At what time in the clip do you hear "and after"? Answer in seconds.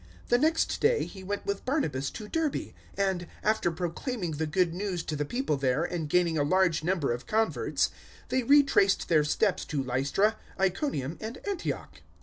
2.97-3.69